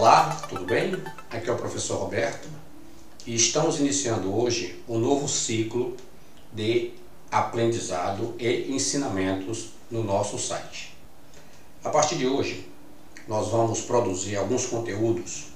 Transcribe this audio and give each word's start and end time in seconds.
Olá, 0.00 0.34
tudo 0.48 0.64
bem? 0.64 0.94
Aqui 1.28 1.50
é 1.50 1.52
o 1.52 1.58
professor 1.58 1.98
Roberto 1.98 2.48
e 3.26 3.34
estamos 3.34 3.80
iniciando 3.80 4.34
hoje 4.34 4.82
um 4.88 4.98
novo 4.98 5.28
ciclo 5.28 5.94
de 6.50 6.94
aprendizado 7.30 8.34
e 8.38 8.72
ensinamentos 8.72 9.72
no 9.90 10.02
nosso 10.02 10.38
site. 10.38 10.96
A 11.84 11.90
partir 11.90 12.16
de 12.16 12.26
hoje, 12.26 12.66
nós 13.28 13.48
vamos 13.48 13.82
produzir 13.82 14.36
alguns 14.36 14.64
conteúdos 14.64 15.48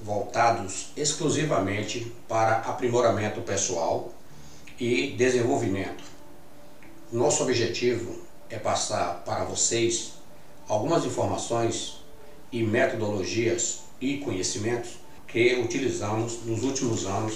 voltados 0.00 0.92
exclusivamente 0.96 2.12
para 2.28 2.58
aprimoramento 2.58 3.40
pessoal 3.40 4.14
e 4.78 5.16
desenvolvimento. 5.18 6.04
Nosso 7.10 7.42
objetivo 7.42 8.20
é 8.48 8.56
passar 8.56 9.24
para 9.24 9.42
vocês 9.42 10.12
algumas 10.68 11.04
informações 11.04 11.99
e 12.52 12.62
metodologias 12.62 13.80
e 14.00 14.18
conhecimentos 14.18 14.98
que 15.26 15.54
utilizamos 15.62 16.44
nos 16.44 16.64
últimos 16.64 17.06
anos 17.06 17.34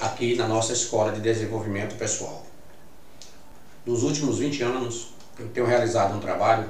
aqui 0.00 0.36
na 0.36 0.46
nossa 0.46 0.72
Escola 0.72 1.12
de 1.12 1.20
Desenvolvimento 1.20 1.96
Pessoal. 1.96 2.44
Nos 3.86 4.02
últimos 4.02 4.38
20 4.38 4.62
anos, 4.62 5.08
eu 5.38 5.48
tenho 5.48 5.66
realizado 5.66 6.14
um 6.14 6.20
trabalho 6.20 6.68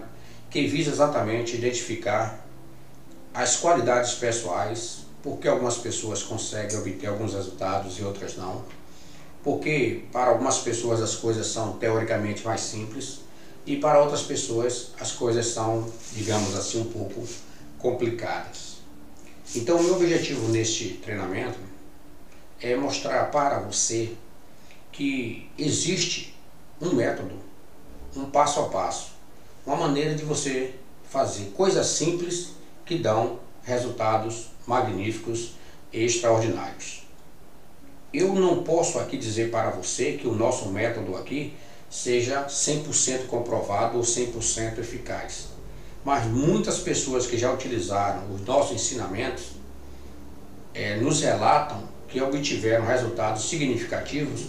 que 0.49 0.67
visa 0.67 0.91
exatamente 0.91 1.57
identificar 1.57 2.47
as 3.35 3.57
qualidades 3.57 4.15
pessoais, 4.15 5.01
porque 5.23 5.49
algumas 5.49 5.77
pessoas 5.77 6.23
conseguem 6.23 6.79
obter 6.79 7.07
alguns 7.07 7.35
resultados 7.35 7.99
e 7.99 8.03
outras 8.03 8.37
não, 8.37 8.65
porque 9.43 10.05
para 10.13 10.31
algumas 10.31 10.59
pessoas 10.59 11.01
as 11.01 11.15
coisas 11.15 11.47
são 11.47 11.73
teoricamente 11.79 12.45
mais 12.45 12.61
simples 12.61 13.21
e 13.67 13.77
para 13.77 14.01
outras 14.01 14.23
pessoas 14.23 14.93
as 15.01 15.13
coisas 15.13 15.47
são, 15.47 15.91
digamos 16.13 16.55
assim, 16.57 16.81
um 16.81 16.93
pouco 16.93 17.27
complicadas. 17.81 18.79
Então, 19.55 19.79
o 19.79 19.83
meu 19.83 19.97
objetivo 19.97 20.49
neste 20.49 20.95
treinamento 20.95 21.59
é 22.61 22.77
mostrar 22.77 23.31
para 23.31 23.59
você 23.59 24.13
que 24.93 25.51
existe 25.59 26.37
um 26.81 26.95
método, 26.95 27.35
um 28.15 28.27
passo 28.27 28.61
a 28.61 28.69
passo, 28.69 29.13
uma 29.67 29.77
maneira 29.77 30.15
de 30.15 30.25
você 30.25 30.75
fazer 31.09 31.53
coisas 31.57 31.87
simples 31.87 32.53
que 32.85 32.99
dão 32.99 33.41
resultados 33.63 34.49
magníficos 34.67 35.55
e 35.93 36.05
extraordinários. 36.05 37.07
Eu 38.13 38.35
não 38.35 38.63
posso 38.63 38.99
aqui 38.99 39.17
dizer 39.17 39.51
para 39.51 39.71
você 39.71 40.13
que 40.13 40.27
o 40.27 40.35
nosso 40.35 40.69
método 40.69 41.17
aqui 41.17 41.55
seja 41.89 42.47
100% 42.47 43.27
comprovado 43.27 43.99
ou 43.99 44.05
100% 44.05 44.79
eficaz 44.79 45.60
mas 46.05 46.27
muitas 46.27 46.79
pessoas 46.79 47.27
que 47.27 47.37
já 47.37 47.53
utilizaram 47.53 48.23
os 48.35 48.41
nossos 48.45 48.77
ensinamentos 48.77 49.53
é, 50.75 50.97
nos 50.97 51.21
relatam 51.21 51.83
que 52.09 52.21
obtiveram 52.21 52.87
resultados 52.87 53.49
significativos 53.49 54.47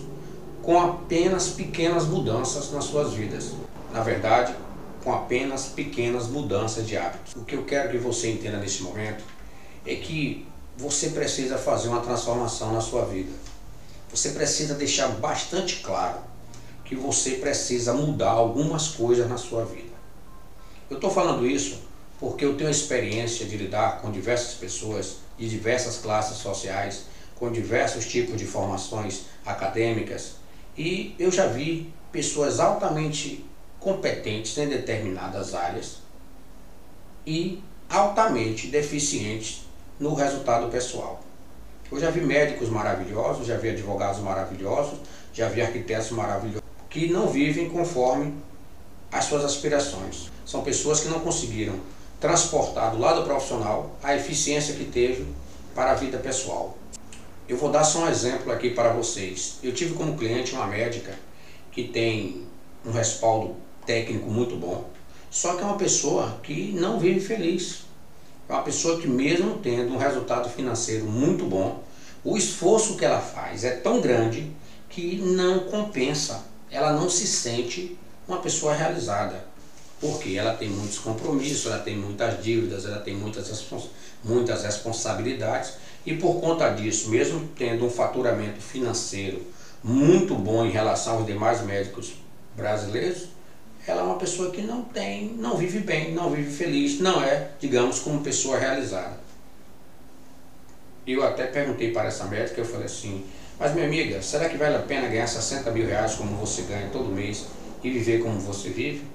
com 0.62 0.80
apenas 0.80 1.50
pequenas 1.50 2.06
mudanças 2.06 2.72
nas 2.72 2.86
suas 2.86 3.14
vidas. 3.14 3.52
Na 3.92 4.02
verdade, 4.02 4.54
com 5.04 5.14
apenas 5.14 5.66
pequenas 5.66 6.28
mudanças 6.28 6.88
de 6.88 6.98
hábitos. 6.98 7.36
O 7.36 7.44
que 7.44 7.56
eu 7.56 7.66
quero 7.66 7.90
que 7.90 7.98
você 7.98 8.32
entenda 8.32 8.58
nesse 8.58 8.84
momento 8.84 9.24
é 9.86 9.96
que 9.96 10.48
você 10.78 11.10
precisa 11.10 11.58
fazer 11.58 11.90
uma 11.90 12.02
transformação 12.02 12.74
na 12.74 12.82
sua 12.82 13.06
vida. 13.06 13.32
Você 14.10 14.30
precisa 14.30 14.76
deixar 14.76 15.08
bastante 15.08 15.78
claro 15.78 16.20
que 16.86 16.96
você 16.96 17.32
precisa 17.32 17.94
mudar 17.94 18.32
algumas 18.32 18.90
coisas 18.90 19.28
na 19.30 19.38
sua 19.38 19.66
vida. 19.66 19.91
Eu 20.92 20.96
estou 20.96 21.10
falando 21.10 21.48
isso 21.48 21.80
porque 22.20 22.44
eu 22.44 22.58
tenho 22.58 22.70
experiência 22.70 23.46
de 23.46 23.56
lidar 23.56 24.02
com 24.02 24.12
diversas 24.12 24.56
pessoas 24.56 25.20
de 25.38 25.48
diversas 25.48 26.00
classes 26.00 26.36
sociais, 26.36 27.06
com 27.34 27.50
diversos 27.50 28.06
tipos 28.06 28.36
de 28.36 28.46
formações 28.46 29.22
acadêmicas 29.46 30.34
e 30.78 31.16
eu 31.18 31.32
já 31.32 31.48
vi 31.48 31.94
pessoas 32.12 32.60
altamente 32.60 33.46
competentes 33.80 34.58
em 34.58 34.68
determinadas 34.68 35.56
áreas 35.56 36.00
e 37.26 37.64
altamente 37.90 38.68
deficientes 38.68 39.62
no 39.98 40.14
resultado 40.14 40.70
pessoal. 40.70 41.24
Eu 41.90 42.02
já 42.02 42.12
vi 42.12 42.20
médicos 42.20 42.68
maravilhosos, 42.68 43.48
já 43.48 43.56
vi 43.56 43.70
advogados 43.70 44.20
maravilhosos, 44.20 45.00
já 45.34 45.48
vi 45.48 45.62
arquitetos 45.62 46.12
maravilhosos 46.12 46.62
que 46.90 47.08
não 47.08 47.28
vivem 47.28 47.70
conforme 47.70 48.34
as 49.12 49.26
suas 49.26 49.44
aspirações. 49.44 50.32
São 50.46 50.64
pessoas 50.64 51.02
que 51.02 51.10
não 51.10 51.20
conseguiram 51.20 51.76
transportar 52.20 52.92
do 52.92 53.00
lado 53.00 53.24
profissional 53.24 53.96
a 54.02 54.16
eficiência 54.16 54.76
que 54.76 54.86
teve 54.86 55.26
para 55.76 55.92
a 55.92 55.96
vida 55.96 56.18
pessoal. 56.18 56.78
Eu 57.48 57.58
vou 57.58 57.72
dar 57.72 57.84
só 57.84 58.06
um 58.06 58.10
exemplo 58.10 58.52
aqui 58.52 58.70
para 58.70 58.94
vocês. 58.94 59.58
Eu 59.62 59.74
tive 59.74 59.96
como 59.96 60.18
cliente 60.18 60.54
uma 60.54 60.68
médica 60.68 61.14
que 61.72 61.86
tem 61.86 62.48
um 62.86 62.92
respaldo 62.92 63.56
técnico 63.86 64.30
muito 64.30 64.56
bom, 64.56 64.90
só 65.30 65.56
que 65.56 65.62
é 65.62 65.66
uma 65.66 65.78
pessoa 65.78 66.40
que 66.44 66.72
não 66.74 67.00
vive 67.00 67.20
feliz. 67.20 67.86
É 68.48 68.54
uma 68.54 68.64
pessoa 68.64 69.00
que 69.00 69.08
mesmo 69.08 69.60
tendo 69.60 69.94
um 69.94 69.98
resultado 69.98 70.50
financeiro 70.50 71.06
muito 71.06 71.46
bom, 71.46 71.84
o 72.24 72.38
esforço 72.38 72.96
que 72.96 73.06
ela 73.06 73.20
faz 73.20 73.64
é 73.64 73.72
tão 73.72 74.02
grande 74.02 74.52
que 74.90 75.16
não 75.18 75.60
compensa. 75.60 76.44
Ela 76.70 76.94
não 76.94 77.10
se 77.10 77.26
sente 77.26 77.98
uma 78.28 78.38
pessoa 78.38 78.74
realizada. 78.74 79.52
Porque 80.00 80.36
ela 80.36 80.56
tem 80.56 80.68
muitos 80.70 80.98
compromissos, 80.98 81.68
ela 81.68 81.80
tem 81.80 81.96
muitas 81.96 82.44
dívidas, 82.44 82.86
ela 82.86 83.00
tem 83.00 83.16
muitas, 83.16 83.48
respons 83.48 83.90
muitas 84.24 84.64
responsabilidades. 84.64 85.74
E 86.06 86.16
por 86.16 86.42
conta 86.42 86.70
disso, 86.70 87.10
mesmo 87.10 87.50
tendo 87.56 87.86
um 87.86 87.90
faturamento 87.90 88.60
financeiro 88.60 89.46
muito 89.84 90.36
bom 90.36 90.66
em 90.66 90.72
relação 90.72 91.18
aos 91.18 91.26
demais 91.26 91.62
médicos 91.62 92.14
brasileiros, 92.56 93.28
ela 93.88 94.02
é 94.02 94.04
uma 94.04 94.18
pessoa 94.18 94.52
que 94.52 94.62
não 94.62 94.84
tem, 94.84 95.34
não 95.38 95.58
vive 95.58 95.80
bem, 95.80 96.14
não 96.14 96.30
vive 96.30 96.52
feliz, 96.52 97.00
não 97.00 97.22
é, 97.24 97.50
digamos, 97.60 98.00
como 98.00 98.22
pessoa 98.22 98.58
realizada. 98.58 99.20
Eu 101.06 101.26
até 101.26 101.48
perguntei 101.48 101.92
para 101.92 102.08
essa 102.08 102.26
médica, 102.26 102.62
eu 102.62 102.66
falei 102.66 102.86
assim, 102.86 103.26
mas 103.60 103.74
minha 103.74 103.88
amiga, 103.88 104.22
será 104.22 104.48
que 104.50 104.58
vale 104.58 104.76
a 104.76 104.82
pena 104.82 105.08
ganhar 105.08 105.28
60 105.28 105.72
mil 105.72 105.88
reais 105.88 106.16
como 106.16 106.36
você 106.36 106.64
ganha 106.64 106.90
todo 106.90 107.06
mês 107.06 107.46
e 107.84 107.90
viver 107.90 108.22
como 108.22 108.40
você 108.40 108.70
vive? 108.70 109.06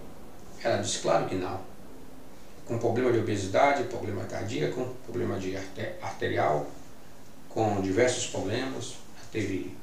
Ela 0.62 0.78
disse, 0.78 0.98
claro 0.98 1.26
que 1.28 1.34
não. 1.34 1.60
Com 2.66 2.78
problema 2.78 3.12
de 3.12 3.18
obesidade, 3.18 3.84
problema 3.84 4.24
cardíaco, 4.24 4.96
problema 5.04 5.38
de 5.38 5.56
arterial, 6.02 6.68
com 7.48 7.80
diversos 7.80 8.26
problemas, 8.26 8.96
teve 9.30 9.74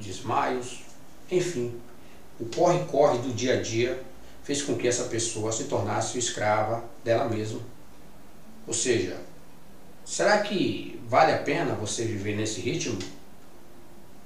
desmaios, 0.00 0.82
enfim. 1.30 1.80
O 2.38 2.44
corre-corre 2.46 3.18
do 3.18 3.34
dia 3.34 3.58
a 3.58 3.62
dia 3.62 4.00
fez 4.44 4.62
com 4.62 4.76
que 4.76 4.86
essa 4.86 5.04
pessoa 5.04 5.50
se 5.50 5.64
tornasse 5.64 6.16
escrava 6.18 6.84
dela 7.02 7.28
mesma. 7.28 7.60
Ou 8.66 8.72
seja, 8.72 9.20
será 10.04 10.38
que 10.38 11.00
vale 11.08 11.32
a 11.32 11.38
pena 11.38 11.74
você 11.74 12.04
viver 12.04 12.36
nesse 12.36 12.60
ritmo? 12.60 12.98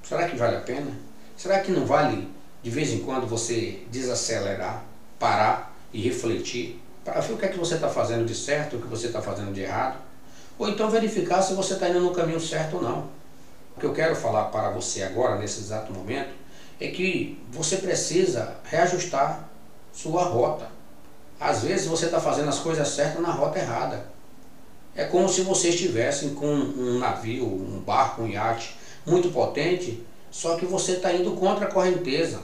Será 0.03 0.29
que 0.29 0.37
vale 0.37 0.57
a 0.57 0.61
pena? 0.61 0.93
Será 1.37 1.61
que 1.61 1.73
não 1.73 1.87
vale 1.87 2.29
de 2.63 2.71
vez 2.71 2.93
em 2.93 3.01
quando 3.01 3.27
você 3.27 3.83
desacelerar, 3.91 4.85
parar 5.19 5.77
e 5.93 6.01
refletir 6.01 6.81
para 7.05 7.21
ver 7.21 7.33
o 7.33 7.37
que 7.37 7.45
é 7.45 7.49
que 7.49 7.59
você 7.59 7.75
está 7.75 7.89
fazendo 7.89 8.25
de 8.25 8.35
certo, 8.35 8.77
o 8.77 8.81
que 8.81 8.87
você 8.87 9.09
está 9.09 9.21
fazendo 9.21 9.53
de 9.53 9.63
errado, 9.63 9.99
ou 10.59 10.69
então 10.69 10.89
verificar 10.89 11.43
se 11.43 11.55
você 11.55 11.75
está 11.75 11.89
indo 11.89 12.01
no 12.01 12.13
caminho 12.13 12.41
certo 12.41 12.77
ou 12.77 12.83
não. 12.83 13.11
O 13.77 13.81
que 13.81 13.87
eu 13.87 13.93
quero 13.93 14.15
falar 14.15 14.45
para 14.45 14.71
você 14.71 15.03
agora, 15.03 15.37
nesse 15.37 15.61
exato 15.61 15.93
momento, 15.93 16.31
é 16.81 16.89
que 16.89 17.41
você 17.51 17.77
precisa 17.79 18.57
reajustar 18.65 19.49
sua 19.93 20.25
rota. 20.25 20.69
Às 21.41 21.63
vezes 21.63 21.87
você 21.87 22.05
está 22.07 22.21
fazendo 22.21 22.49
as 22.49 22.61
coisas 22.61 22.87
certas 22.89 23.21
na 23.21 23.33
rota 23.33 23.59
errada. 23.59 24.07
É 24.95 25.05
como 25.05 25.29
se 25.29 25.41
você 25.41 25.71
estivesse 25.71 26.29
com 26.31 26.47
um 26.47 26.99
navio, 26.99 27.47
um 27.47 27.81
barco, 27.81 28.23
um 28.23 28.29
iate 28.29 28.77
muito 29.05 29.31
potente, 29.31 30.05
só 30.31 30.57
que 30.57 30.67
você 30.67 30.93
está 30.93 31.13
indo 31.13 31.33
contra 31.33 31.67
a 31.67 31.71
correnteza. 31.71 32.41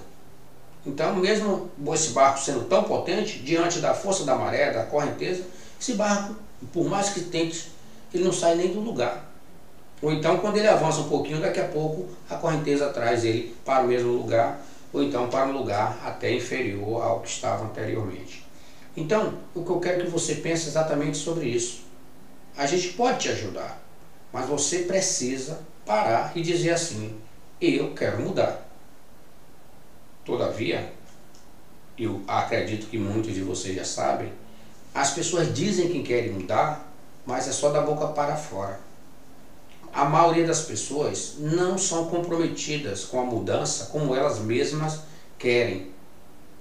Então, 0.87 1.17
mesmo 1.17 1.71
esse 1.93 2.11
barco 2.11 2.41
sendo 2.41 2.65
tão 2.65 2.85
potente, 2.85 3.41
diante 3.41 3.79
da 3.81 3.95
força 3.95 4.25
da 4.25 4.35
maré, 4.35 4.73
da 4.73 4.85
correnteza, 4.85 5.45
esse 5.81 5.95
barco, 5.95 6.35
por 6.73 6.89
mais 6.89 7.11
que 7.11 7.21
tente, 7.23 7.71
ele 8.13 8.25
não 8.25 8.33
sai 8.33 8.55
nem 8.55 8.73
do 8.73 8.81
lugar. 8.81 9.29
Ou 10.01 10.13
então, 10.13 10.39
quando 10.39 10.57
ele 10.57 10.69
avança 10.69 11.01
um 11.01 11.09
pouquinho, 11.09 11.41
daqui 11.41 11.61
a 11.61 11.69
pouco 11.69 12.09
a 12.31 12.37
correnteza 12.37 12.89
traz 12.91 13.25
ele 13.25 13.55
para 13.65 13.85
o 13.85 13.89
mesmo 13.89 14.13
lugar, 14.13 14.61
ou 14.93 15.03
então 15.03 15.29
para 15.29 15.49
um 15.49 15.53
lugar 15.53 16.01
até 16.05 16.33
inferior 16.33 17.03
ao 17.03 17.21
que 17.21 17.29
estava 17.29 17.65
anteriormente. 17.65 18.45
Então, 18.97 19.35
o 19.55 19.63
que 19.63 19.71
eu 19.71 19.81
quero 19.81 20.05
que 20.05 20.11
você 20.11 20.37
pense 20.37 20.69
exatamente 20.69 21.19
sobre 21.19 21.47
isso. 21.47 21.83
A 22.57 22.67
gente 22.67 22.89
pode 22.91 23.19
te 23.19 23.29
ajudar, 23.29 23.81
mas 24.33 24.47
você 24.47 24.81
precisa 24.81 25.61
parar 25.85 26.33
e 26.35 26.43
dizer 26.43 26.71
assim: 26.71 27.15
eu 27.61 27.95
quero 27.95 28.21
mudar. 28.21 28.68
Todavia, 30.29 30.93
eu 31.99 32.21
acredito 32.29 32.89
que 32.89 32.99
muitos 32.99 33.33
de 33.33 33.41
vocês 33.41 33.75
já 33.75 33.83
sabem, 33.83 34.31
as 34.95 35.11
pessoas 35.11 35.55
dizem 35.55 35.89
que 35.89 36.03
querem 36.03 36.33
mudar, 36.33 36.93
mas 37.25 37.49
é 37.49 37.51
só 37.51 37.71
da 37.71 37.81
boca 37.81 38.09
para 38.09 38.37
fora. 38.37 38.79
A 39.91 40.05
maioria 40.05 40.47
das 40.47 40.61
pessoas 40.61 41.37
não 41.39 41.79
são 41.79 42.09
comprometidas 42.09 43.05
com 43.05 43.19
a 43.19 43.25
mudança 43.25 43.87
como 43.87 44.15
elas 44.15 44.39
mesmas 44.39 45.01
querem. 45.39 45.87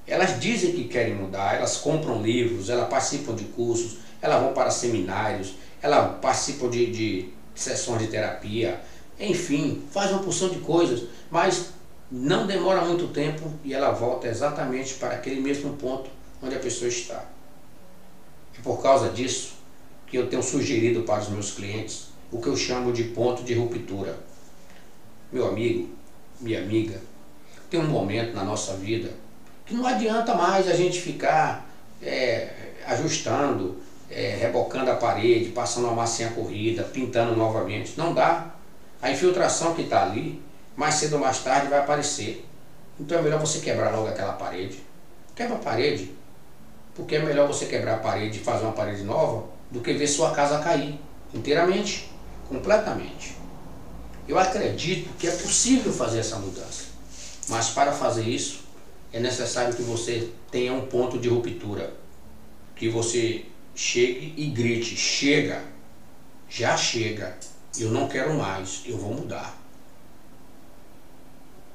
Elas 0.08 0.40
dizem 0.40 0.72
que 0.72 0.86
querem 0.86 1.16
mudar, 1.16 1.56
elas 1.56 1.76
compram 1.76 2.22
livros, 2.22 2.70
elas 2.70 2.88
participam 2.88 3.36
de 3.36 3.44
cursos, 3.44 3.98
elas 4.22 4.42
vão 4.42 4.54
para 4.54 4.72
seminários, 4.72 5.56
elas 5.82 6.18
participam 6.22 6.70
de, 6.70 6.90
de 6.90 7.34
sessões 7.54 8.00
de 8.00 8.08
terapia, 8.08 8.80
enfim, 9.20 9.84
faz 9.92 10.10
uma 10.12 10.24
porção 10.24 10.48
de 10.48 10.60
coisas, 10.60 11.04
mas 11.30 11.76
não 12.12 12.48
demora 12.48 12.82
muito 12.82 13.08
tempo 13.10 13.52
e 13.64 13.74
ela 13.74 13.92
volta 13.92 14.28
exatamente 14.28 14.96
para 14.96 15.16
aquele 15.16 15.42
mesmo 15.42 15.74
ponto 15.74 16.10
onde 16.42 16.56
a 16.56 16.60
pessoa 16.60 16.88
está. 16.88 17.26
É 18.58 18.62
por 18.64 18.82
causa 18.82 19.10
disso 19.10 19.56
que 20.06 20.18
eu 20.18 20.30
tenho 20.30 20.42
sugerido 20.42 21.04
para 21.04 21.22
os 21.22 21.30
meus 21.30 21.52
clientes 21.52 22.08
o 22.32 22.40
que 22.40 22.48
eu 22.48 22.56
chamo 22.56 22.92
de 22.92 23.06
ponto 23.06 23.44
de 23.44 23.54
ruptura. 23.54 24.18
Meu 25.32 25.48
amigo, 25.48 25.90
minha 26.40 26.60
amiga, 26.60 27.00
tem 27.70 27.80
um 27.80 27.88
momento 27.88 28.34
na 28.34 28.44
nossa 28.44 28.74
vida 28.74 29.12
que 29.66 29.74
não 29.74 29.86
adianta 29.86 30.34
mais 30.34 30.68
a 30.68 30.74
gente 30.74 31.02
ficar 31.02 31.70
é, 32.02 32.50
ajustando, 32.86 33.78
é, 34.10 34.38
rebocando 34.40 34.90
a 34.90 34.96
parede, 34.96 35.50
passando 35.50 35.86
uma 35.86 35.96
massinha 35.96 36.30
corrida, 36.32 36.84
pintando 36.84 37.36
novamente. 37.36 37.94
Não 37.98 38.14
dá. 38.14 38.54
A 39.02 39.12
infiltração 39.12 39.76
que 39.76 39.82
está 39.82 40.04
ali, 40.04 40.42
mais 40.78 40.96
cedo 40.96 41.14
ou 41.14 41.20
mais 41.20 41.40
tarde 41.40 41.68
vai 41.68 41.80
aparecer. 41.80 42.48
Então 43.00 43.18
é 43.18 43.22
melhor 43.22 43.40
você 43.40 43.60
quebrar 43.60 43.92
logo 43.92 44.08
aquela 44.08 44.34
parede. 44.34 44.80
Quebra 45.36 45.56
a 45.56 45.60
parede. 45.60 46.12
Porque 46.96 47.16
é 47.16 47.20
melhor 47.20 47.48
você 47.48 47.66
quebrar 47.66 47.96
a 47.96 48.00
parede 48.00 48.40
e 48.40 48.44
fazer 48.44 48.64
uma 48.64 48.74
parede 48.74 49.04
nova 49.04 49.46
do 49.72 49.82
que 49.82 49.94
ver 49.94 50.08
sua 50.08 50.32
casa 50.32 50.60
cair 50.60 51.00
inteiramente, 51.34 52.10
completamente. 52.48 53.36
Eu 54.28 54.38
acredito 54.38 55.10
que 55.18 55.28
é 55.28 55.32
possível 55.32 55.92
fazer 55.92 56.20
essa 56.20 56.38
mudança. 56.38 56.86
Mas 57.50 57.70
para 57.70 57.92
fazer 57.92 58.24
isso, 58.24 58.62
é 59.12 59.20
necessário 59.20 59.76
que 59.76 59.82
você 59.82 60.30
tenha 60.52 60.74
um 60.74 60.86
ponto 60.86 61.18
de 61.18 61.28
ruptura. 61.28 61.94
Que 62.76 62.88
você 62.88 63.46
chegue 63.74 64.34
e 64.38 64.48
grite: 64.48 64.96
chega, 64.96 65.62
já 66.50 66.78
chega, 66.78 67.38
eu 67.80 67.90
não 67.90 68.08
quero 68.08 68.34
mais, 68.34 68.84
eu 68.86 68.98
vou 68.98 69.14
mudar. 69.14 69.67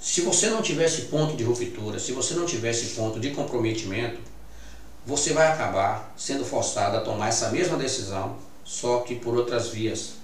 Se 0.03 0.23
você 0.23 0.51
não 0.51 0.61
tivesse 0.61 1.03
ponto 1.03 1.37
de 1.37 1.45
ruptura, 1.45 1.97
se 1.97 2.11
você 2.11 2.35
não 2.35 2.45
tivesse 2.45 2.87
ponto 2.97 3.21
de 3.21 3.31
comprometimento, 3.31 4.19
você 5.07 5.33
vai 5.33 5.47
acabar 5.47 6.13
sendo 6.17 6.45
forçado 6.45 6.97
a 6.97 7.01
tomar 7.03 7.29
essa 7.29 7.51
mesma 7.51 7.79
decisão, 7.79 8.37
só 8.65 9.03
que 9.03 9.15
por 9.15 9.37
outras 9.37 9.69
vias. 9.69 10.15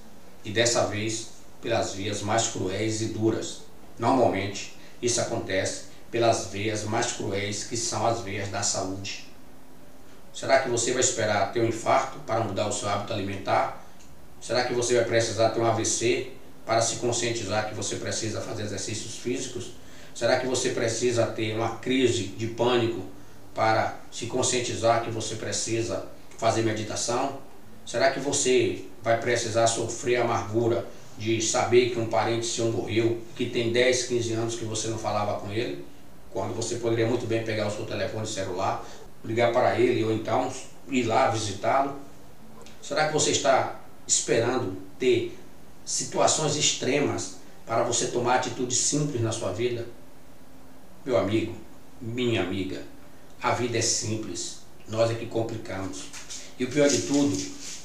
E 0.45 0.51
dessa 0.51 0.87
vez, 0.87 1.29
pelas 1.63 1.93
vias 1.93 2.23
mais 2.23 2.49
cruéis 2.49 3.01
e 3.03 3.07
duras. 3.07 3.61
Normalmente, 3.97 4.77
isso 5.01 5.21
acontece 5.21 5.85
pelas 6.11 6.47
veias 6.47 6.83
mais 6.83 7.13
cruéis, 7.13 7.63
que 7.63 7.77
são 7.77 8.05
as 8.05 8.21
veias 8.23 8.49
da 8.49 8.65
saúde. 8.65 9.29
Será 10.35 10.59
que 10.59 10.69
você 10.69 10.91
vai 10.91 11.03
esperar 11.03 11.53
ter 11.53 11.61
um 11.61 11.69
infarto 11.69 12.19
para 12.27 12.41
mudar 12.41 12.67
o 12.67 12.73
seu 12.73 12.89
hábito 12.89 13.13
alimentar? 13.13 13.87
Será 14.41 14.65
que 14.65 14.75
você 14.75 14.97
vai 14.97 15.05
precisar 15.05 15.51
ter 15.51 15.61
um 15.61 15.67
AVC 15.67 16.33
para 16.69 16.83
se 16.83 16.97
conscientizar 16.97 17.67
que 17.67 17.75
você 17.75 17.97
precisa 17.97 18.43
fazer 18.43 18.65
exercícios 18.65 19.17
físicos? 19.17 19.71
Será 20.15 20.39
que 20.39 20.47
você 20.47 20.69
precisa 20.69 21.25
ter 21.25 21.55
uma 21.55 21.77
crise 21.77 22.25
de 22.25 22.49
pânico 22.49 23.07
para 23.55 23.97
se 24.13 24.27
conscientizar 24.27 25.03
que 25.03 25.11
você 25.11 25.37
precisa 25.37 26.05
fazer 26.37 26.61
meditação? 26.61 27.39
Será 27.87 28.11
que 28.11 28.21
você 28.21 28.85
vai 29.03 29.19
precisar 29.19 29.67
sofrer 29.67 30.17
a 30.17 30.25
amargura 30.25 30.87
de 31.17 31.41
saber 31.41 31.89
que 31.89 31.99
um 31.99 32.07
parente 32.07 32.45
seu 32.45 32.71
morreu, 32.71 33.17
que 33.35 33.47
tem 33.47 33.73
10, 33.73 34.03
15 34.03 34.33
anos 34.35 34.55
que 34.57 34.67
você 34.67 34.89
não 34.89 34.99
falava 34.99 35.41
com 35.41 35.51
ele? 35.51 35.83
Quando 36.31 36.55
você 36.55 36.75
poderia 36.75 37.07
muito 37.07 37.27
bem 37.27 37.45
pegar 37.45 37.67
o 37.67 37.71
seu 37.71 37.87
telefone 37.87 38.27
celular, 38.27 38.87
ligar 39.25 39.55
para 39.55 39.81
ele 39.81 40.05
ou 40.05 40.13
então 40.13 40.53
ir 40.91 41.05
lá 41.05 41.31
visitá-lo? 41.31 41.97
Será 42.83 43.07
que 43.07 43.15
você 43.15 43.31
está 43.31 43.81
esperando 44.07 44.77
ter 44.99 45.35
situações 45.89 46.55
extremas 46.55 47.37
para 47.67 47.83
você 47.83 48.09
tomar 48.09 48.35
atitudes 48.35 48.77
simples 48.77 49.23
na 49.23 49.33
sua 49.33 49.53
vida? 49.53 49.87
Meu 51.03 51.17
amigo, 51.17 51.57
minha 51.99 52.43
amiga, 52.43 52.83
a 53.43 53.53
vida 53.53 53.79
é 53.79 53.81
simples, 53.81 54.59
nós 54.87 55.11
é 55.11 55.15
que 55.15 55.25
complicamos. 55.25 56.05
E 56.59 56.65
o 56.65 56.71
pior 56.71 56.91
de 56.91 57.03
tudo 57.03 57.35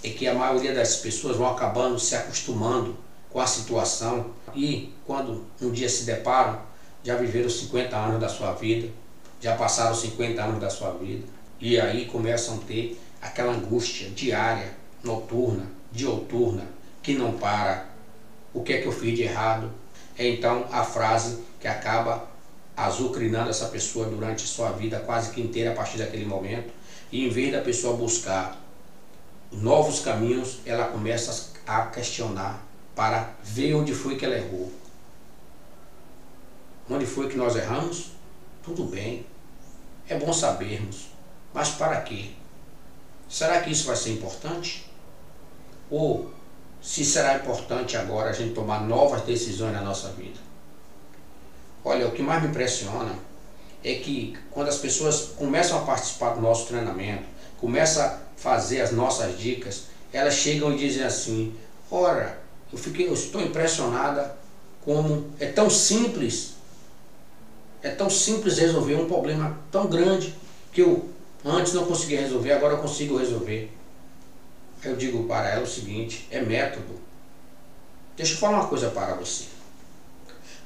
é 0.03 0.09
que 0.09 0.27
a 0.27 0.33
maioria 0.33 0.73
das 0.73 0.97
pessoas 0.97 1.37
vão 1.37 1.47
acabando 1.47 1.97
se 1.97 2.13
acostumando 2.13 2.97
com 3.29 3.39
a 3.39 3.47
situação 3.47 4.31
e 4.53 4.91
quando 5.07 5.45
um 5.61 5.71
dia 5.71 5.87
se 5.87 6.03
deparam, 6.03 6.59
já 7.05 7.15
viveram 7.15 7.49
50 7.49 7.95
anos 7.95 8.19
da 8.19 8.27
sua 8.27 8.51
vida, 8.51 8.89
já 9.39 9.55
passaram 9.55 9.95
50 9.95 10.43
anos 10.43 10.59
da 10.59 10.69
sua 10.69 10.91
vida, 10.91 11.23
e 11.57 11.79
aí 11.79 12.05
começam 12.05 12.55
a 12.55 12.67
ter 12.67 12.99
aquela 13.21 13.53
angústia 13.53 14.09
diária, 14.09 14.75
noturna, 15.01 15.71
dioturna, 15.89 16.67
que 17.01 17.13
não 17.13 17.37
para. 17.37 17.92
O 18.53 18.61
que 18.61 18.73
é 18.73 18.81
que 18.81 18.87
eu 18.87 18.91
fiz 18.91 19.15
de 19.15 19.23
errado? 19.23 19.71
É 20.17 20.27
então 20.27 20.67
a 20.71 20.83
frase 20.83 21.43
que 21.59 21.67
acaba 21.67 22.27
azucrinando 22.77 23.49
essa 23.49 23.67
pessoa 23.67 24.05
durante 24.05 24.47
sua 24.47 24.71
vida 24.71 24.99
quase 24.99 25.31
que 25.31 25.41
inteira 25.41 25.71
a 25.71 25.75
partir 25.75 25.97
daquele 25.97 26.25
momento. 26.25 26.71
E 27.11 27.25
em 27.25 27.29
vez 27.29 27.51
da 27.51 27.61
pessoa 27.61 27.95
buscar 27.95 28.59
novos 29.51 29.99
caminhos, 29.99 30.59
ela 30.65 30.85
começa 30.85 31.51
a 31.65 31.87
questionar 31.87 32.63
para 32.95 33.31
ver 33.43 33.73
onde 33.75 33.93
foi 33.93 34.15
que 34.15 34.25
ela 34.25 34.35
errou. 34.35 34.71
Onde 36.89 37.05
foi 37.05 37.29
que 37.29 37.37
nós 37.37 37.55
erramos? 37.55 38.11
Tudo 38.61 38.83
bem. 38.83 39.25
É 40.07 40.17
bom 40.17 40.33
sabermos. 40.33 41.07
Mas 41.53 41.69
para 41.69 42.01
quê? 42.01 42.31
Será 43.29 43.61
que 43.61 43.71
isso 43.71 43.87
vai 43.87 43.95
ser 43.95 44.11
importante? 44.11 44.91
Ou 45.89 46.31
se 46.83 47.05
será 47.05 47.37
importante 47.37 47.95
agora 47.95 48.29
a 48.29 48.33
gente 48.33 48.53
tomar 48.53 48.81
novas 48.81 49.21
decisões 49.21 49.73
na 49.73 49.81
nossa 49.81 50.09
vida? 50.09 50.39
Olha, 51.83 52.07
o 52.07 52.11
que 52.11 52.21
mais 52.21 52.41
me 52.43 52.49
impressiona 52.49 53.15
é 53.83 53.95
que 53.95 54.37
quando 54.51 54.67
as 54.67 54.77
pessoas 54.77 55.31
começam 55.37 55.77
a 55.77 55.81
participar 55.81 56.31
do 56.31 56.41
nosso 56.41 56.67
treinamento, 56.67 57.23
começam 57.57 58.03
a 58.03 58.17
fazer 58.35 58.81
as 58.81 58.91
nossas 58.91 59.37
dicas, 59.37 59.83
elas 60.11 60.33
chegam 60.33 60.73
e 60.73 60.77
dizem 60.77 61.03
assim: 61.03 61.55
Ora, 61.89 62.37
eu, 62.71 62.77
fiquei, 62.77 63.07
eu 63.07 63.13
estou 63.13 63.41
impressionada 63.41 64.35
como 64.83 65.31
é 65.39 65.45
tão 65.45 65.69
simples 65.69 66.53
é 67.81 67.89
tão 67.89 68.09
simples 68.09 68.57
resolver 68.57 68.95
um 68.95 69.07
problema 69.07 69.57
tão 69.69 69.87
grande 69.87 70.33
que 70.71 70.81
eu 70.81 71.09
antes 71.43 71.73
não 71.73 71.85
conseguia 71.85 72.21
resolver, 72.21 72.53
agora 72.53 72.75
eu 72.75 72.79
consigo 72.79 73.17
resolver. 73.17 73.69
Eu 74.83 74.95
digo 74.95 75.23
para 75.25 75.49
ela 75.49 75.63
o 75.63 75.67
seguinte: 75.67 76.27
é 76.29 76.41
método. 76.41 76.99
Deixa 78.15 78.33
eu 78.33 78.37
falar 78.37 78.59
uma 78.59 78.67
coisa 78.67 78.89
para 78.89 79.13
você. 79.15 79.45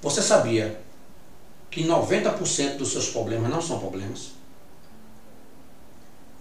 Você 0.01 0.21
sabia 0.21 0.79
que 1.69 1.83
90% 1.83 2.77
dos 2.77 2.91
seus 2.91 3.09
problemas 3.09 3.49
não 3.49 3.61
são 3.61 3.79
problemas? 3.79 4.31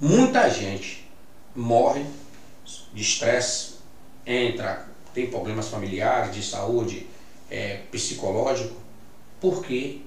Muita 0.00 0.49
gente 0.50 1.06
morre 1.54 2.04
de 2.92 3.00
estresse, 3.00 3.76
entra, 4.26 4.87
tem 5.14 5.30
problemas 5.30 5.68
familiares, 5.68 6.35
de 6.35 6.42
saúde, 6.42 7.06
é, 7.50 7.80
psicológico, 7.90 8.76
porque 9.40 10.00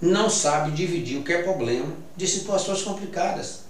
não 0.00 0.28
sabe 0.30 0.72
dividir 0.72 1.18
o 1.18 1.22
que 1.22 1.32
é 1.32 1.42
problema 1.42 1.92
de 2.16 2.26
situações 2.26 2.82
complicadas. 2.82 3.69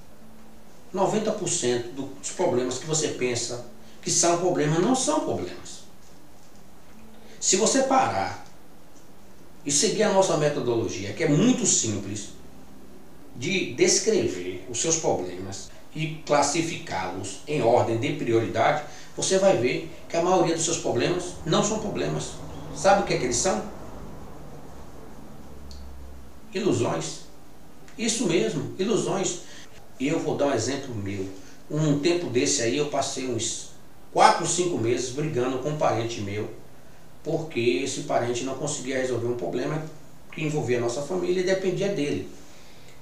90% 0.94 1.92
dos 1.92 2.30
problemas 2.30 2.78
que 2.78 2.86
você 2.86 3.08
pensa 3.08 3.66
que 4.02 4.10
são 4.10 4.38
problemas 4.38 4.80
não 4.80 4.94
são 4.94 5.20
problemas. 5.20 5.80
Se 7.38 7.56
você 7.56 7.84
parar 7.84 8.44
e 9.64 9.70
seguir 9.70 10.02
a 10.02 10.12
nossa 10.12 10.36
metodologia, 10.36 11.12
que 11.12 11.24
é 11.24 11.28
muito 11.28 11.64
simples, 11.66 12.30
de 13.36 13.74
descrever 13.74 14.66
os 14.68 14.80
seus 14.80 14.96
problemas 14.96 15.70
e 15.94 16.22
classificá-los 16.26 17.40
em 17.46 17.62
ordem 17.62 17.98
de 17.98 18.12
prioridade, 18.14 18.84
você 19.16 19.38
vai 19.38 19.56
ver 19.56 19.90
que 20.08 20.16
a 20.16 20.22
maioria 20.22 20.54
dos 20.54 20.64
seus 20.64 20.78
problemas 20.78 21.34
não 21.46 21.64
são 21.64 21.78
problemas. 21.78 22.32
Sabe 22.76 23.02
o 23.02 23.06
que, 23.06 23.14
é 23.14 23.18
que 23.18 23.24
eles 23.24 23.36
são? 23.36 23.62
Ilusões. 26.52 27.20
Isso 27.96 28.26
mesmo, 28.26 28.74
ilusões. 28.78 29.40
Eu 30.00 30.18
vou 30.18 30.34
dar 30.34 30.46
um 30.46 30.54
exemplo 30.54 30.94
meu. 30.94 31.26
Um 31.70 31.98
tempo 31.98 32.26
desse 32.30 32.62
aí 32.62 32.78
eu 32.78 32.86
passei 32.86 33.28
uns 33.28 33.70
4, 34.12 34.46
5 34.46 34.78
meses 34.78 35.10
brigando 35.10 35.58
com 35.58 35.68
um 35.68 35.76
parente 35.76 36.22
meu, 36.22 36.48
porque 37.22 37.82
esse 37.84 38.02
parente 38.02 38.44
não 38.44 38.54
conseguia 38.54 38.96
resolver 38.96 39.26
um 39.26 39.36
problema 39.36 39.82
que 40.32 40.42
envolvia 40.42 40.78
a 40.78 40.80
nossa 40.80 41.02
família 41.02 41.40
e 41.40 41.44
dependia 41.44 41.88
dele. 41.88 42.28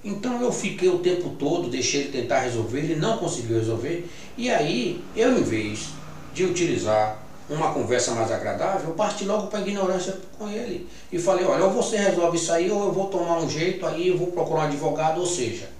Então 0.05 0.43
eu 0.43 0.50
fiquei 0.50 0.88
o 0.88 0.99
tempo 0.99 1.31
todo, 1.38 1.71
deixei 1.71 2.02
ele 2.02 2.21
tentar 2.21 2.40
resolver, 2.40 2.81
ele 2.81 2.97
não 2.97 3.19
conseguiu 3.19 3.59
resolver, 3.59 4.09
e 4.37 4.50
aí 4.50 5.02
eu, 5.14 5.38
em 5.38 5.43
vez 5.43 5.90
de 6.35 6.45
utilizar 6.45 7.23
uma 7.49 7.73
conversa 7.73 8.12
mais 8.12 8.31
agradável, 8.31 8.93
parti 8.95 9.25
logo 9.25 9.47
para 9.47 9.61
a 9.61 9.62
ignorância 9.62 10.19
com 10.38 10.49
ele. 10.49 10.87
E 11.12 11.19
falei, 11.19 11.45
olha, 11.47 11.64
ou 11.64 11.71
você 11.71 11.97
resolve 11.97 12.37
isso 12.37 12.52
aí, 12.52 12.71
ou 12.71 12.87
eu 12.87 12.93
vou 12.93 13.07
tomar 13.07 13.38
um 13.38 13.49
jeito 13.49 13.87
aí, 13.87 14.09
eu 14.09 14.19
vou 14.19 14.28
procurar 14.28 14.61
um 14.61 14.64
advogado, 14.64 15.21
ou 15.21 15.26
seja, 15.26 15.77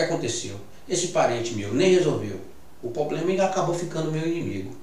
que 0.00 0.12
aconteceu? 0.12 0.56
Esse 0.88 1.08
parente 1.08 1.54
meu 1.54 1.72
nem 1.72 1.94
resolveu 1.94 2.40
o 2.82 2.90
problema 2.90 3.30
e 3.30 3.40
acabou 3.40 3.74
ficando 3.74 4.10
meu 4.10 4.26
inimigo. 4.26 4.74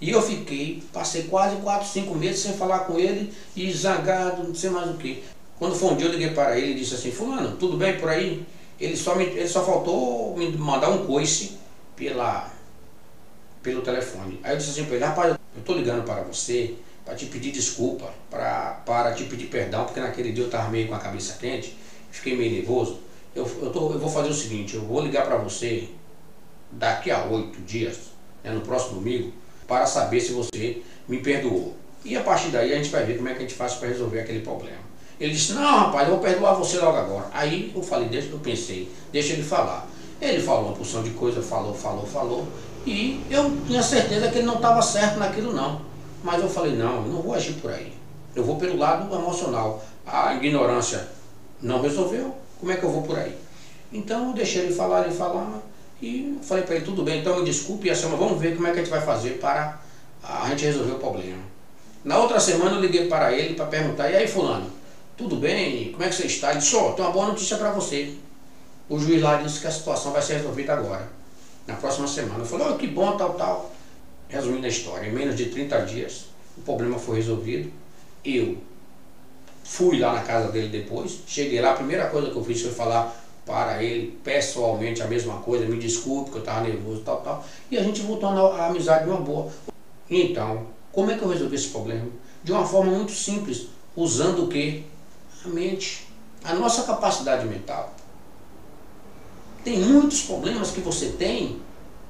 E 0.00 0.10
eu 0.10 0.22
fiquei, 0.22 0.82
passei 0.92 1.24
quase 1.24 1.56
4, 1.56 1.88
5 1.88 2.14
meses 2.14 2.40
sem 2.40 2.52
falar 2.52 2.80
com 2.80 2.98
ele 2.98 3.32
e 3.56 3.72
zangado, 3.72 4.44
não 4.44 4.54
sei 4.54 4.70
mais 4.70 4.88
o 4.90 4.94
que. 4.94 5.24
Quando 5.58 5.74
foi 5.74 5.92
um 5.92 5.96
dia 5.96 6.06
eu 6.06 6.12
liguei 6.12 6.30
para 6.30 6.56
ele 6.56 6.72
e 6.72 6.74
disse 6.74 6.94
assim, 6.94 7.10
fulano, 7.10 7.56
tudo 7.56 7.76
bem 7.76 7.98
por 7.98 8.08
aí? 8.08 8.46
Ele 8.78 8.96
só, 8.96 9.16
me, 9.16 9.24
ele 9.24 9.48
só 9.48 9.64
faltou 9.64 10.36
me 10.36 10.50
mandar 10.52 10.90
um 10.90 11.04
coice 11.04 11.58
pela, 11.96 12.48
pelo 13.60 13.82
telefone. 13.82 14.38
Aí 14.44 14.52
eu 14.52 14.58
disse 14.58 14.70
assim 14.70 14.84
para 14.84 14.96
ele, 14.96 15.04
rapaz, 15.04 15.30
eu 15.30 15.60
estou 15.60 15.76
ligando 15.76 16.04
para 16.04 16.22
você 16.22 16.76
para 17.04 17.16
te 17.16 17.24
pedir 17.24 17.50
desculpa, 17.50 18.12
pra, 18.30 18.82
para 18.84 19.14
te 19.14 19.24
pedir 19.24 19.46
perdão, 19.46 19.86
porque 19.86 19.98
naquele 19.98 20.30
dia 20.30 20.44
eu 20.44 20.48
estava 20.48 20.68
meio 20.68 20.88
com 20.88 20.94
a 20.94 20.98
cabeça 20.98 21.38
quente, 21.40 21.74
fiquei 22.10 22.36
meio 22.36 22.52
nervoso. 22.52 23.00
Eu, 23.34 23.44
eu, 23.62 23.70
tô, 23.70 23.92
eu 23.92 23.98
vou 23.98 24.10
fazer 24.10 24.28
o 24.28 24.34
seguinte, 24.34 24.74
eu 24.74 24.82
vou 24.82 25.00
ligar 25.00 25.26
para 25.26 25.36
você 25.36 25.88
daqui 26.72 27.10
a 27.10 27.24
oito 27.26 27.60
dias, 27.62 27.98
né, 28.42 28.50
no 28.50 28.60
próximo 28.60 28.96
domingo, 28.96 29.32
para 29.66 29.86
saber 29.86 30.20
se 30.20 30.32
você 30.32 30.82
me 31.06 31.18
perdoou. 31.18 31.76
E 32.04 32.16
a 32.16 32.22
partir 32.22 32.48
daí 32.48 32.72
a 32.72 32.76
gente 32.76 32.90
vai 32.90 33.04
ver 33.04 33.16
como 33.16 33.28
é 33.28 33.32
que 33.32 33.38
a 33.38 33.42
gente 33.42 33.54
faz 33.54 33.74
para 33.74 33.88
resolver 33.88 34.20
aquele 34.20 34.40
problema. 34.40 34.88
Ele 35.20 35.32
disse, 35.32 35.52
não 35.52 35.62
rapaz, 35.62 36.08
eu 36.08 36.14
vou 36.14 36.22
perdoar 36.22 36.54
você 36.54 36.78
logo 36.78 36.96
agora. 36.96 37.26
Aí 37.32 37.72
eu 37.74 37.82
falei, 37.82 38.08
deixa 38.08 38.28
eu 38.28 38.38
pensei, 38.38 38.90
deixa 39.12 39.32
ele 39.32 39.42
falar. 39.42 39.86
Ele 40.20 40.40
falou 40.40 40.66
uma 40.66 40.76
porção 40.76 41.02
de 41.02 41.10
coisa, 41.10 41.42
falou, 41.42 41.74
falou, 41.74 42.06
falou. 42.06 42.46
E 42.86 43.20
eu 43.30 43.56
tinha 43.66 43.82
certeza 43.82 44.28
que 44.30 44.38
ele 44.38 44.46
não 44.46 44.56
estava 44.56 44.80
certo 44.80 45.18
naquilo 45.18 45.52
não. 45.52 45.82
Mas 46.22 46.40
eu 46.42 46.48
falei, 46.48 46.76
não, 46.76 47.04
eu 47.04 47.12
não 47.12 47.22
vou 47.22 47.34
agir 47.34 47.54
por 47.54 47.70
aí. 47.70 47.92
Eu 48.34 48.44
vou 48.44 48.56
pelo 48.56 48.76
lado 48.76 49.12
emocional. 49.14 49.84
A 50.06 50.34
ignorância 50.34 51.08
não 51.60 51.82
resolveu, 51.82 52.34
como 52.58 52.72
é 52.72 52.76
que 52.76 52.84
eu 52.84 52.90
vou 52.90 53.02
por 53.02 53.18
aí? 53.18 53.36
Então 53.92 54.28
eu 54.28 54.34
deixei 54.34 54.64
ele 54.64 54.74
falar, 54.74 55.06
ele 55.06 55.14
falar. 55.14 55.62
E 56.00 56.38
falei 56.42 56.62
para 56.62 56.76
ele, 56.76 56.84
tudo 56.84 57.02
bem, 57.02 57.20
então 57.20 57.38
me 57.38 57.44
desculpe, 57.44 57.88
e 57.88 57.90
a 57.90 57.94
semana 57.94 58.16
vamos 58.16 58.40
ver 58.40 58.54
como 58.54 58.68
é 58.68 58.70
que 58.70 58.78
a 58.78 58.82
gente 58.82 58.90
vai 58.90 59.00
fazer 59.00 59.38
para 59.40 59.80
a 60.22 60.48
gente 60.48 60.64
resolver 60.64 60.92
o 60.92 60.98
problema. 60.98 61.42
Na 62.04 62.18
outra 62.18 62.38
semana 62.38 62.76
eu 62.76 62.80
liguei 62.80 63.08
para 63.08 63.32
ele 63.32 63.54
para 63.54 63.66
perguntar, 63.66 64.08
e 64.08 64.16
aí 64.16 64.28
fulano, 64.28 64.70
tudo 65.16 65.36
bem? 65.36 65.90
Como 65.90 66.04
é 66.04 66.08
que 66.08 66.14
você 66.14 66.26
está? 66.26 66.50
Ele 66.50 66.60
disse, 66.60 66.76
oh, 66.76 66.92
tem 66.92 67.04
uma 67.04 67.10
boa 67.10 67.26
notícia 67.26 67.56
para 67.56 67.72
você. 67.72 68.14
O 68.88 68.98
juiz 68.98 69.20
lá 69.20 69.42
disse 69.42 69.60
que 69.60 69.66
a 69.66 69.70
situação 69.70 70.12
vai 70.12 70.22
ser 70.22 70.34
resolvida 70.34 70.72
agora, 70.72 71.08
na 71.66 71.74
próxima 71.74 72.06
semana. 72.06 72.38
Eu 72.38 72.46
falei, 72.46 72.68
oh, 72.70 72.76
que 72.76 72.86
bom, 72.86 73.16
tal, 73.16 73.34
tal. 73.34 73.72
Resumindo 74.28 74.66
a 74.66 74.68
história, 74.68 75.08
em 75.08 75.12
menos 75.12 75.34
de 75.36 75.46
30 75.46 75.80
dias, 75.80 76.26
o 76.56 76.60
problema 76.60 76.98
foi 76.98 77.16
resolvido. 77.16 77.72
Eu 78.24 78.58
fui 79.68 79.98
lá 79.98 80.14
na 80.14 80.22
casa 80.22 80.50
dele 80.50 80.68
depois, 80.68 81.18
cheguei 81.26 81.60
lá, 81.60 81.72
a 81.72 81.74
primeira 81.74 82.06
coisa 82.06 82.30
que 82.30 82.36
eu 82.36 82.42
fiz 82.42 82.62
foi 82.62 82.72
falar 82.72 83.14
para 83.44 83.82
ele 83.82 84.18
pessoalmente 84.24 85.02
a 85.02 85.06
mesma 85.06 85.34
coisa, 85.34 85.66
me 85.66 85.78
desculpe 85.78 86.30
que 86.30 86.36
eu 86.36 86.40
estava 86.40 86.62
nervoso, 86.62 87.02
tal, 87.02 87.20
tal. 87.20 87.44
E 87.70 87.76
a 87.76 87.82
gente 87.82 88.00
voltou 88.00 88.30
a 88.30 88.66
amizade 88.66 89.04
de 89.04 89.10
uma 89.10 89.20
boa. 89.20 89.50
Então, 90.10 90.66
como 90.90 91.10
é 91.10 91.16
que 91.16 91.22
eu 91.22 91.28
resolvi 91.28 91.54
esse 91.54 91.68
problema? 91.68 92.06
De 92.42 92.50
uma 92.50 92.66
forma 92.66 92.92
muito 92.92 93.12
simples, 93.12 93.66
usando 93.94 94.44
o 94.44 94.48
que? 94.48 94.84
A 95.44 95.48
mente, 95.48 96.08
a 96.42 96.54
nossa 96.54 96.82
capacidade 96.84 97.46
mental. 97.46 97.94
Tem 99.62 99.78
muitos 99.78 100.22
problemas 100.22 100.70
que 100.70 100.80
você 100.80 101.10
tem 101.10 101.60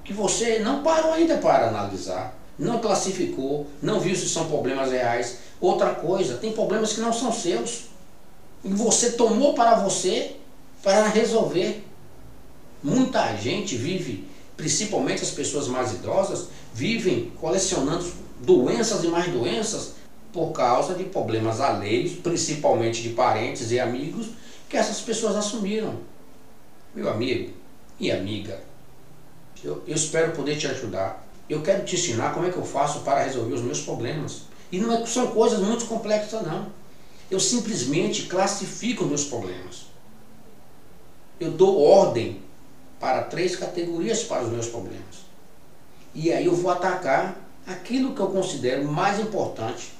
que 0.04 0.12
você 0.12 0.60
não 0.60 0.82
parou 0.82 1.12
ainda 1.12 1.36
para 1.38 1.68
analisar, 1.68 2.34
não 2.58 2.78
classificou, 2.78 3.66
não 3.82 4.00
viu 4.00 4.14
se 4.16 4.28
são 4.28 4.46
problemas 4.46 4.90
reais. 4.90 5.38
Outra 5.60 5.94
coisa, 5.94 6.36
tem 6.36 6.52
problemas 6.52 6.92
que 6.92 7.00
não 7.00 7.12
são 7.12 7.32
seus. 7.32 7.84
E 8.64 8.68
você 8.68 9.12
tomou 9.12 9.54
para 9.54 9.76
você 9.76 10.36
para 10.82 11.08
resolver. 11.08 11.84
Muita 12.82 13.36
gente 13.36 13.76
vive, 13.76 14.28
principalmente 14.56 15.22
as 15.22 15.30
pessoas 15.30 15.66
mais 15.66 15.92
idosas, 15.92 16.48
vivem 16.72 17.32
colecionando 17.40 18.06
doenças 18.40 19.02
e 19.02 19.08
mais 19.08 19.30
doenças 19.32 19.94
por 20.32 20.52
causa 20.52 20.94
de 20.94 21.04
problemas 21.04 21.60
alheios, 21.60 22.12
principalmente 22.12 23.02
de 23.02 23.10
parentes 23.10 23.72
e 23.72 23.80
amigos, 23.80 24.28
que 24.68 24.76
essas 24.76 25.00
pessoas 25.00 25.34
assumiram. 25.34 25.96
Meu 26.94 27.08
amigo 27.10 27.52
e 27.98 28.12
amiga, 28.12 28.60
eu, 29.64 29.82
eu 29.86 29.94
espero 29.94 30.32
poder 30.32 30.56
te 30.56 30.66
ajudar. 30.66 31.26
Eu 31.48 31.62
quero 31.62 31.84
te 31.84 31.96
ensinar 31.96 32.34
como 32.34 32.46
é 32.46 32.50
que 32.50 32.58
eu 32.58 32.64
faço 32.64 33.00
para 33.00 33.24
resolver 33.24 33.54
os 33.54 33.62
meus 33.62 33.80
problemas. 33.80 34.42
E 34.70 34.78
não 34.78 34.92
é, 34.92 35.06
são 35.06 35.28
coisas 35.28 35.60
muito 35.60 35.86
complexas, 35.86 36.42
não. 36.46 36.66
Eu 37.30 37.40
simplesmente 37.40 38.24
classifico 38.24 39.04
meus 39.04 39.24
problemas 39.24 39.88
eu 41.40 41.52
dou 41.52 41.80
ordem 41.80 42.42
para 42.98 43.22
três 43.22 43.54
categorias 43.54 44.24
para 44.24 44.42
os 44.42 44.50
meus 44.50 44.66
problemas. 44.66 45.28
E 46.14 46.32
aí 46.32 46.46
eu 46.46 46.54
vou 46.54 46.70
atacar 46.70 47.36
aquilo 47.66 48.14
que 48.14 48.20
eu 48.20 48.28
considero 48.28 48.84
mais 48.84 49.20
importante. 49.20 49.92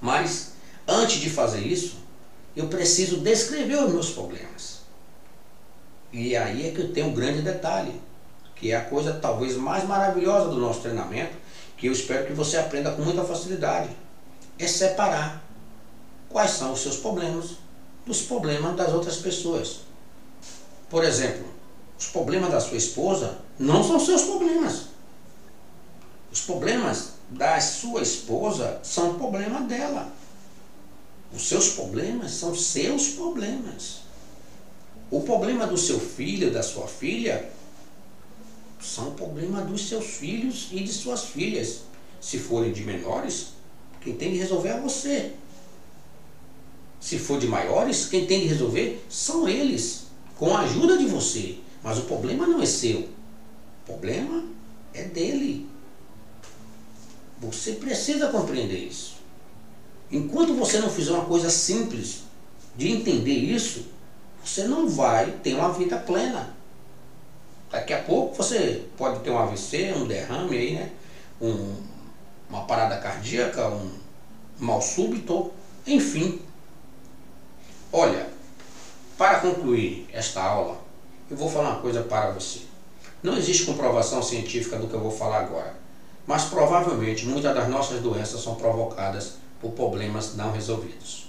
Mas 0.00 0.52
antes 0.88 1.20
de 1.20 1.28
fazer 1.28 1.60
isso, 1.60 1.96
eu 2.56 2.68
preciso 2.68 3.18
descrever 3.18 3.82
os 3.82 3.92
meus 3.92 4.10
problemas. 4.10 4.80
E 6.12 6.34
aí 6.36 6.68
é 6.68 6.70
que 6.70 6.80
eu 6.80 6.92
tenho 6.92 7.08
um 7.08 7.14
grande 7.14 7.42
detalhe, 7.42 8.00
que 8.54 8.70
é 8.70 8.76
a 8.76 8.84
coisa 8.84 9.12
talvez 9.14 9.56
mais 9.56 9.84
maravilhosa 9.86 10.48
do 10.48 10.58
nosso 10.58 10.80
treinamento, 10.80 11.34
que 11.76 11.86
eu 11.86 11.92
espero 11.92 12.26
que 12.26 12.32
você 12.32 12.56
aprenda 12.56 12.92
com 12.92 13.02
muita 13.02 13.24
facilidade. 13.24 13.90
É 14.58 14.66
separar 14.66 15.42
quais 16.28 16.52
são 16.52 16.72
os 16.72 16.80
seus 16.80 16.96
problemas 16.96 17.52
dos 18.06 18.22
problemas 18.22 18.76
das 18.76 18.92
outras 18.92 19.16
pessoas. 19.16 19.80
Por 20.88 21.04
exemplo, 21.04 21.46
os 21.98 22.06
problemas 22.06 22.50
da 22.50 22.60
sua 22.60 22.76
esposa 22.76 23.38
não 23.58 23.82
são 23.82 23.98
seus 23.98 24.22
problemas. 24.22 24.86
Os 26.30 26.40
problemas 26.40 27.10
da 27.30 27.60
sua 27.60 28.02
esposa 28.02 28.80
são 28.82 29.14
problema 29.14 29.60
dela. 29.62 30.12
Os 31.32 31.48
seus 31.48 31.70
problemas 31.70 32.32
são 32.32 32.54
seus 32.54 33.08
problemas. 33.08 34.02
O 35.10 35.20
problema 35.22 35.66
do 35.66 35.76
seu 35.76 35.98
filho, 35.98 36.52
da 36.52 36.62
sua 36.62 36.86
filha, 36.86 37.50
são 38.84 39.12
problema 39.12 39.62
dos 39.62 39.88
seus 39.88 40.04
filhos 40.04 40.68
e 40.70 40.84
de 40.84 40.92
suas 40.92 41.24
filhas. 41.24 41.80
Se 42.20 42.38
forem 42.38 42.72
de 42.72 42.84
menores, 42.84 43.48
quem 44.00 44.14
tem 44.14 44.32
que 44.32 44.38
resolver 44.38 44.68
é 44.68 44.80
você. 44.80 45.32
Se 47.00 47.18
for 47.18 47.38
de 47.38 47.46
maiores, 47.46 48.06
quem 48.06 48.26
tem 48.26 48.40
que 48.40 48.46
resolver 48.46 49.04
são 49.08 49.48
eles 49.48 50.04
com 50.36 50.54
a 50.54 50.60
ajuda 50.60 50.98
de 50.98 51.06
você. 51.06 51.58
Mas 51.82 51.98
o 51.98 52.02
problema 52.02 52.46
não 52.46 52.62
é 52.62 52.66
seu. 52.66 53.00
O 53.00 53.86
problema 53.86 54.44
é 54.92 55.04
dele. 55.04 55.66
Você 57.40 57.72
precisa 57.72 58.28
compreender 58.28 58.78
isso. 58.78 59.16
Enquanto 60.10 60.54
você 60.54 60.78
não 60.78 60.88
fizer 60.88 61.12
uma 61.12 61.24
coisa 61.24 61.50
simples 61.50 62.22
de 62.76 62.90
entender 62.90 63.34
isso, 63.34 63.86
você 64.42 64.64
não 64.64 64.88
vai 64.88 65.30
ter 65.42 65.54
uma 65.54 65.72
vida 65.72 65.98
plena. 65.98 66.54
Daqui 67.74 67.92
a 67.92 67.98
pouco 67.98 68.36
você 68.36 68.84
pode 68.96 69.18
ter 69.18 69.30
um 69.30 69.38
AVC, 69.38 69.94
um 69.96 70.06
derrame 70.06 70.56
aí, 70.56 70.74
né? 70.74 70.92
Um, 71.40 71.74
uma 72.48 72.62
parada 72.66 72.98
cardíaca, 72.98 73.66
um 73.66 73.90
mal 74.60 74.80
súbito, 74.80 75.50
enfim. 75.84 76.40
Olha, 77.92 78.28
para 79.18 79.40
concluir 79.40 80.06
esta 80.12 80.40
aula, 80.40 80.80
eu 81.28 81.36
vou 81.36 81.48
falar 81.48 81.70
uma 81.70 81.80
coisa 81.80 82.00
para 82.00 82.30
você. 82.30 82.60
Não 83.20 83.36
existe 83.36 83.64
comprovação 83.64 84.22
científica 84.22 84.78
do 84.78 84.86
que 84.86 84.94
eu 84.94 85.00
vou 85.00 85.10
falar 85.10 85.38
agora, 85.38 85.74
mas 86.28 86.44
provavelmente 86.44 87.26
muitas 87.26 87.52
das 87.52 87.68
nossas 87.68 88.00
doenças 88.00 88.40
são 88.40 88.54
provocadas 88.54 89.32
por 89.60 89.72
problemas 89.72 90.36
não 90.36 90.52
resolvidos. 90.52 91.28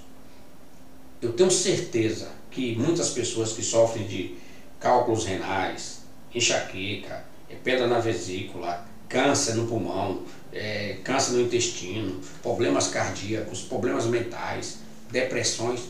Eu 1.19 1.33
tenho 1.33 1.49
certeza 1.49 2.29
que 2.51 2.75
muitas 2.75 3.09
pessoas 3.09 3.51
que 3.51 3.63
sofrem 3.63 4.05
de 4.05 4.37
cálculos 4.79 5.25
renais, 5.25 6.04
enxaqueca, 6.35 7.23
é 7.49 7.55
pedra 7.55 7.87
na 7.87 7.99
vesícula, 7.99 8.85
câncer 9.07 9.55
no 9.55 9.67
pulmão, 9.67 10.23
é, 10.51 10.97
câncer 11.03 11.33
no 11.33 11.41
intestino, 11.41 12.19
problemas 12.41 12.87
cardíacos, 12.87 13.61
problemas 13.61 14.05
mentais, 14.05 14.79
depressões, 15.11 15.81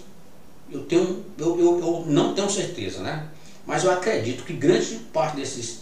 eu, 0.70 0.84
tenho, 0.84 1.26
eu, 1.38 1.60
eu, 1.60 1.80
eu 1.80 2.04
não 2.08 2.34
tenho 2.34 2.50
certeza, 2.50 3.02
né? 3.02 3.28
Mas 3.66 3.84
eu 3.84 3.92
acredito 3.92 4.44
que 4.44 4.54
grande 4.54 4.96
parte 5.12 5.38
desses, 5.38 5.82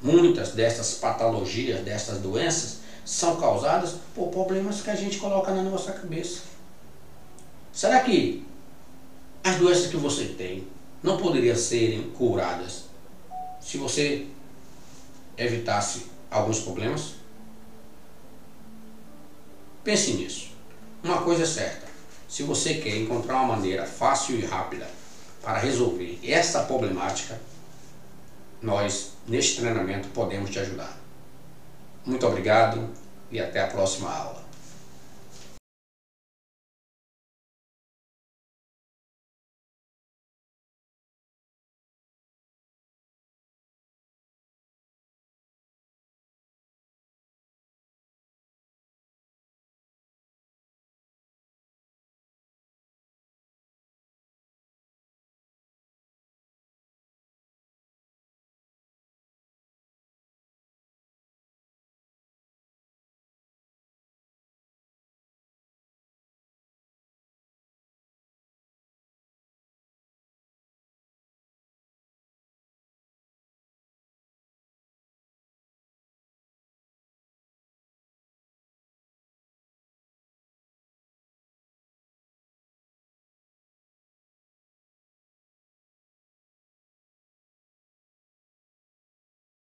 muitas 0.00 0.52
dessas 0.52 0.94
patologias, 0.94 1.80
dessas 1.80 2.18
doenças, 2.18 2.78
são 3.04 3.36
causadas 3.36 3.96
por 4.14 4.28
problemas 4.28 4.82
que 4.82 4.90
a 4.90 4.96
gente 4.96 5.18
coloca 5.18 5.52
na 5.52 5.62
nossa 5.62 5.92
cabeça. 5.92 6.42
Será 7.72 8.00
que 8.00 8.44
as 9.44 9.56
doenças 9.56 9.86
que 9.86 9.96
você 9.96 10.24
tem 10.24 10.66
não 11.02 11.16
poderiam 11.16 11.54
serem 11.54 12.10
curadas 12.10 12.86
se 13.66 13.78
você 13.78 14.24
evitasse 15.36 16.06
alguns 16.30 16.60
problemas? 16.60 17.14
Pense 19.82 20.12
nisso. 20.12 20.50
Uma 21.02 21.22
coisa 21.22 21.42
é 21.42 21.46
certa: 21.46 21.86
se 22.28 22.44
você 22.44 22.74
quer 22.74 22.96
encontrar 22.96 23.34
uma 23.34 23.56
maneira 23.56 23.84
fácil 23.84 24.38
e 24.38 24.44
rápida 24.44 24.88
para 25.42 25.58
resolver 25.58 26.20
essa 26.22 26.62
problemática, 26.62 27.40
nós, 28.62 29.10
neste 29.26 29.60
treinamento, 29.60 30.08
podemos 30.08 30.48
te 30.48 30.60
ajudar. 30.60 30.96
Muito 32.04 32.24
obrigado 32.24 32.88
e 33.32 33.40
até 33.40 33.60
a 33.60 33.66
próxima 33.66 34.12
aula. 34.12 34.45